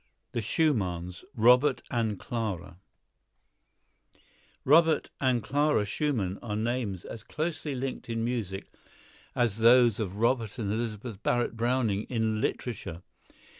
The 0.31 0.41
Schumanns: 0.41 1.23
Robert 1.35 1.83
and 1.91 2.17
Clara 2.17 2.79
Robert 4.65 5.11
and 5.19 5.43
Clara 5.43 5.85
Schumann 5.85 6.39
are 6.41 6.55
names 6.55 7.05
as 7.05 7.21
closely 7.21 7.75
linked 7.75 8.09
in 8.09 8.25
music 8.25 8.71
as 9.35 9.59
those 9.59 9.99
of 9.99 10.15
Robert 10.17 10.57
and 10.57 10.73
Elizabeth 10.73 11.21
Barrett 11.21 11.55
Browning 11.55 12.05
in 12.05 12.41
literature. 12.41 13.03